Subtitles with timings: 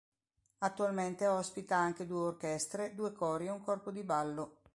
[0.57, 4.61] Attualmente ospita anche due orchestre, due cori e un corpo di ballo.